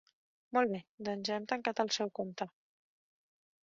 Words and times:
Molt 0.57 0.71
bé, 0.75 0.79
doncs 1.09 1.31
ja 1.31 1.37
hem 1.41 1.47
tancat 1.53 1.85
el 1.87 1.95
seu 2.01 2.13
compte. 2.23 2.53